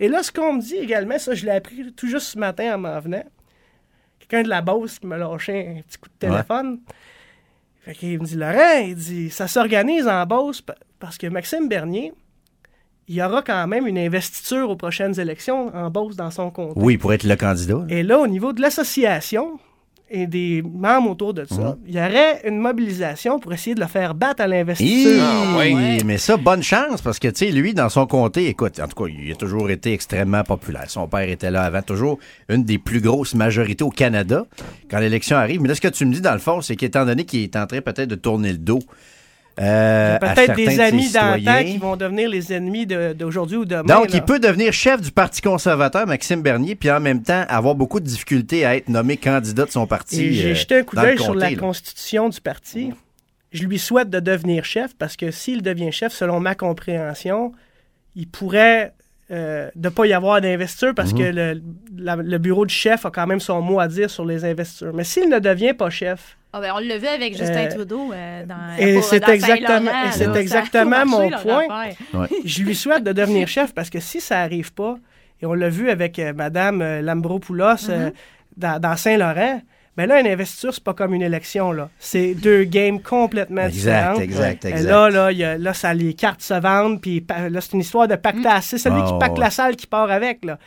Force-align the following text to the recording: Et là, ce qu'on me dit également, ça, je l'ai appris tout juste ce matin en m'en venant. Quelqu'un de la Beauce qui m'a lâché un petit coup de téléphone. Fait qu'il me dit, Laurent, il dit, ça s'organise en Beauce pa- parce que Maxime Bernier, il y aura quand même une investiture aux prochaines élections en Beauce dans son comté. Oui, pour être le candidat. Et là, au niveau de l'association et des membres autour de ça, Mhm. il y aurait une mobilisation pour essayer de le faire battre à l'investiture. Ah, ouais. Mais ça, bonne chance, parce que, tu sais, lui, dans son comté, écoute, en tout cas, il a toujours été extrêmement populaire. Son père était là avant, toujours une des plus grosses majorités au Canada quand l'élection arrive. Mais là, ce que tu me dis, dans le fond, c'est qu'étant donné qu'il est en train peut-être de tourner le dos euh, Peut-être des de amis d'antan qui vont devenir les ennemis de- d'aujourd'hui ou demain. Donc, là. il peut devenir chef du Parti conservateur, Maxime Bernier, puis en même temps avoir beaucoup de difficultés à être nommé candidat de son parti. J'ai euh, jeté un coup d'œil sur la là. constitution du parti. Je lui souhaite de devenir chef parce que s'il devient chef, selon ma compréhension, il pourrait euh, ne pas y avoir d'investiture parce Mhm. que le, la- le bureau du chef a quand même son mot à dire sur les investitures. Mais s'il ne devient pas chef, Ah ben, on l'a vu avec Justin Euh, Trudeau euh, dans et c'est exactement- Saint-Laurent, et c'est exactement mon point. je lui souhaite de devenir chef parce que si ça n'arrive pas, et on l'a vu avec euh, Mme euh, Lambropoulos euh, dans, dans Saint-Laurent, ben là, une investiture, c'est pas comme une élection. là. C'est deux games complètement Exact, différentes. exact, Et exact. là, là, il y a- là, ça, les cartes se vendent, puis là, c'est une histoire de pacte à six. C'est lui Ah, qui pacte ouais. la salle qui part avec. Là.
Et 0.00 0.08
là, 0.08 0.22
ce 0.22 0.30
qu'on 0.32 0.54
me 0.54 0.60
dit 0.60 0.76
également, 0.76 1.18
ça, 1.18 1.34
je 1.34 1.44
l'ai 1.44 1.52
appris 1.52 1.92
tout 1.92 2.06
juste 2.06 2.26
ce 2.28 2.38
matin 2.38 2.74
en 2.74 2.78
m'en 2.78 3.00
venant. 3.00 3.24
Quelqu'un 4.18 4.42
de 4.42 4.48
la 4.48 4.60
Beauce 4.60 4.98
qui 4.98 5.06
m'a 5.06 5.16
lâché 5.16 5.68
un 5.78 5.82
petit 5.82 5.98
coup 5.98 6.08
de 6.08 6.14
téléphone. 6.26 6.80
Fait 7.82 7.94
qu'il 7.94 8.18
me 8.20 8.24
dit, 8.24 8.34
Laurent, 8.34 8.78
il 8.84 8.94
dit, 8.96 9.30
ça 9.30 9.46
s'organise 9.48 10.08
en 10.08 10.26
Beauce 10.26 10.60
pa- 10.60 10.74
parce 10.98 11.16
que 11.16 11.26
Maxime 11.28 11.68
Bernier, 11.68 12.12
il 13.08 13.14
y 13.14 13.22
aura 13.22 13.42
quand 13.42 13.66
même 13.68 13.86
une 13.86 13.98
investiture 13.98 14.68
aux 14.68 14.74
prochaines 14.76 15.18
élections 15.20 15.74
en 15.74 15.90
Beauce 15.90 16.16
dans 16.16 16.32
son 16.32 16.50
comté. 16.50 16.72
Oui, 16.80 16.98
pour 16.98 17.12
être 17.12 17.22
le 17.24 17.36
candidat. 17.36 17.84
Et 17.88 18.02
là, 18.02 18.18
au 18.18 18.26
niveau 18.26 18.52
de 18.52 18.60
l'association 18.60 19.60
et 20.08 20.26
des 20.28 20.62
membres 20.62 21.10
autour 21.10 21.34
de 21.34 21.44
ça, 21.44 21.54
Mhm. 21.54 21.76
il 21.88 21.94
y 21.94 21.98
aurait 21.98 22.40
une 22.46 22.58
mobilisation 22.58 23.40
pour 23.40 23.52
essayer 23.52 23.74
de 23.74 23.80
le 23.80 23.86
faire 23.88 24.14
battre 24.14 24.42
à 24.42 24.46
l'investiture. 24.46 25.20
Ah, 25.20 25.56
ouais. 25.58 25.98
Mais 26.04 26.16
ça, 26.18 26.36
bonne 26.36 26.62
chance, 26.62 27.02
parce 27.02 27.18
que, 27.18 27.26
tu 27.28 27.46
sais, 27.46 27.50
lui, 27.50 27.74
dans 27.74 27.88
son 27.88 28.06
comté, 28.06 28.46
écoute, 28.46 28.78
en 28.80 28.86
tout 28.86 29.04
cas, 29.04 29.10
il 29.10 29.32
a 29.32 29.34
toujours 29.34 29.68
été 29.70 29.92
extrêmement 29.92 30.44
populaire. 30.44 30.84
Son 30.88 31.08
père 31.08 31.28
était 31.28 31.50
là 31.50 31.62
avant, 31.64 31.82
toujours 31.82 32.18
une 32.48 32.62
des 32.62 32.78
plus 32.78 33.00
grosses 33.00 33.34
majorités 33.34 33.82
au 33.82 33.90
Canada 33.90 34.46
quand 34.88 35.00
l'élection 35.00 35.36
arrive. 35.36 35.60
Mais 35.60 35.68
là, 35.68 35.74
ce 35.74 35.80
que 35.80 35.88
tu 35.88 36.06
me 36.06 36.12
dis, 36.14 36.20
dans 36.20 36.32
le 36.34 36.38
fond, 36.38 36.60
c'est 36.60 36.76
qu'étant 36.76 37.04
donné 37.04 37.24
qu'il 37.24 37.42
est 37.42 37.56
en 37.56 37.66
train 37.66 37.80
peut-être 37.80 38.08
de 38.08 38.14
tourner 38.14 38.52
le 38.52 38.58
dos 38.58 38.78
euh, 39.58 40.18
Peut-être 40.18 40.54
des 40.54 40.76
de 40.76 40.80
amis 40.80 41.10
d'antan 41.10 41.64
qui 41.64 41.78
vont 41.78 41.96
devenir 41.96 42.28
les 42.28 42.52
ennemis 42.52 42.86
de- 42.86 43.12
d'aujourd'hui 43.14 43.56
ou 43.56 43.64
demain. 43.64 43.82
Donc, 43.84 44.10
là. 44.10 44.16
il 44.16 44.22
peut 44.22 44.38
devenir 44.38 44.72
chef 44.72 45.00
du 45.00 45.10
Parti 45.10 45.40
conservateur, 45.40 46.06
Maxime 46.06 46.42
Bernier, 46.42 46.74
puis 46.74 46.90
en 46.90 47.00
même 47.00 47.22
temps 47.22 47.44
avoir 47.48 47.74
beaucoup 47.74 48.00
de 48.00 48.04
difficultés 48.06 48.64
à 48.66 48.76
être 48.76 48.88
nommé 48.88 49.16
candidat 49.16 49.64
de 49.64 49.70
son 49.70 49.86
parti. 49.86 50.34
J'ai 50.34 50.50
euh, 50.52 50.54
jeté 50.54 50.78
un 50.78 50.82
coup 50.82 50.96
d'œil 50.96 51.18
sur 51.18 51.34
la 51.34 51.50
là. 51.50 51.56
constitution 51.56 52.28
du 52.28 52.40
parti. 52.40 52.90
Je 53.52 53.64
lui 53.64 53.78
souhaite 53.78 54.10
de 54.10 54.20
devenir 54.20 54.64
chef 54.64 54.94
parce 54.98 55.16
que 55.16 55.30
s'il 55.30 55.62
devient 55.62 55.90
chef, 55.92 56.12
selon 56.12 56.40
ma 56.40 56.54
compréhension, 56.54 57.52
il 58.14 58.28
pourrait 58.28 58.92
euh, 59.32 59.68
ne 59.74 59.88
pas 59.88 60.06
y 60.06 60.12
avoir 60.12 60.40
d'investiture 60.40 60.94
parce 60.94 61.12
Mhm. 61.12 61.18
que 61.18 61.24
le, 61.24 61.62
la- 61.98 62.14
le 62.14 62.38
bureau 62.38 62.64
du 62.64 62.72
chef 62.74 63.04
a 63.06 63.10
quand 63.10 63.26
même 63.26 63.40
son 63.40 63.60
mot 63.60 63.80
à 63.80 63.88
dire 63.88 64.08
sur 64.08 64.24
les 64.24 64.44
investitures. 64.44 64.92
Mais 64.94 65.02
s'il 65.02 65.28
ne 65.28 65.38
devient 65.40 65.74
pas 65.74 65.90
chef, 65.90 66.36
Ah 66.56 66.60
ben, 66.60 66.72
on 66.74 66.78
l'a 66.78 66.96
vu 66.98 67.06
avec 67.06 67.36
Justin 67.36 67.66
Euh, 67.66 67.70
Trudeau 67.74 68.12
euh, 68.12 68.44
dans 68.46 68.76
et 68.78 69.02
c'est 69.02 69.28
exactement- 69.28 69.90
Saint-Laurent, 69.90 70.08
et 70.08 70.12
c'est 70.12 70.36
exactement 70.36 71.04
mon 71.06 71.28
point. 71.30 71.64
je 72.44 72.62
lui 72.62 72.74
souhaite 72.74 73.04
de 73.04 73.12
devenir 73.12 73.46
chef 73.46 73.74
parce 73.74 73.90
que 73.90 74.00
si 74.00 74.20
ça 74.20 74.36
n'arrive 74.36 74.72
pas, 74.72 74.96
et 75.42 75.46
on 75.46 75.52
l'a 75.52 75.68
vu 75.68 75.90
avec 75.90 76.18
euh, 76.18 76.32
Mme 76.32 76.80
euh, 76.80 77.02
Lambropoulos 77.02 77.90
euh, 77.90 78.10
dans, 78.56 78.80
dans 78.80 78.96
Saint-Laurent, 78.96 79.60
ben 79.98 80.06
là, 80.06 80.20
une 80.20 80.26
investiture, 80.26 80.74
c'est 80.74 80.84
pas 80.84 80.92
comme 80.92 81.14
une 81.14 81.22
élection. 81.22 81.72
là. 81.72 81.88
C'est 81.98 82.34
deux 82.34 82.64
games 82.64 83.00
complètement 83.00 83.62
Exact, 83.66 83.72
différentes. 84.18 84.20
exact, 84.20 84.64
Et 84.66 84.68
exact. 84.68 84.88
là, 84.90 85.08
là, 85.08 85.32
il 85.32 85.38
y 85.38 85.44
a- 85.44 85.56
là, 85.56 85.72
ça, 85.72 85.94
les 85.94 86.12
cartes 86.12 86.42
se 86.42 86.52
vendent, 86.52 87.00
puis 87.00 87.24
là, 87.50 87.60
c'est 87.62 87.72
une 87.72 87.80
histoire 87.80 88.06
de 88.06 88.14
pacte 88.16 88.44
à 88.44 88.60
six. 88.60 88.76
C'est 88.76 88.90
lui 88.90 89.00
Ah, 89.02 89.06
qui 89.10 89.18
pacte 89.18 89.38
ouais. 89.38 89.44
la 89.44 89.50
salle 89.50 89.74
qui 89.74 89.86
part 89.86 90.10
avec. 90.10 90.44
Là. 90.44 90.58